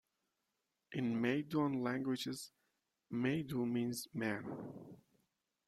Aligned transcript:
In 0.93 1.21
Maiduan 1.21 1.83
languages, 1.83 2.49
"Maidu" 3.13 3.71
means 3.71 4.07
"man". 4.15 4.43